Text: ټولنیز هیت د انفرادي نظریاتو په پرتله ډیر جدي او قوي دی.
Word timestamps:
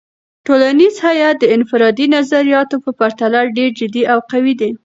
ټولنیز 0.45 0.95
هیت 1.05 1.35
د 1.41 1.45
انفرادي 1.55 2.05
نظریاتو 2.15 2.75
په 2.83 2.91
پرتله 2.99 3.39
ډیر 3.57 3.69
جدي 3.79 4.03
او 4.13 4.19
قوي 4.31 4.53
دی. 4.61 4.71